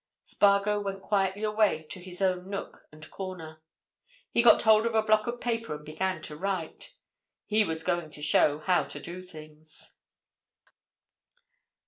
Spargo 0.23 0.79
went 0.79 1.03
quietly 1.03 1.43
away 1.43 1.83
to 1.91 1.99
his 2.01 2.23
own 2.23 2.49
nook 2.49 2.87
and 2.91 3.07
corner. 3.11 3.61
He 4.31 4.41
got 4.41 4.63
hold 4.63 4.87
of 4.87 4.95
a 4.95 5.03
block 5.03 5.27
of 5.27 5.39
paper 5.39 5.75
and 5.75 5.85
began 5.85 6.23
to 6.23 6.35
write. 6.35 6.95
He 7.45 7.63
was 7.63 7.83
going 7.83 8.09
to 8.09 8.21
show 8.23 8.57
how 8.57 8.85
to 8.85 8.99
do 8.99 9.21
things. 9.21 9.97